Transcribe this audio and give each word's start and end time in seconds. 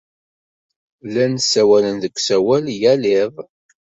Llan 1.07 1.33
ssawalen 1.43 1.97
deg 2.03 2.15
usawal 2.17 2.65
yal 2.81 3.03
iḍ. 3.19 3.33